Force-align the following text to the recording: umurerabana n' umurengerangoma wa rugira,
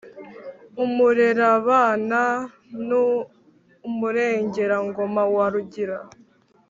umurerabana 0.83 2.21
n' 2.87 2.97
umurengerangoma 3.89 5.23
wa 5.35 5.45
rugira, 5.53 5.97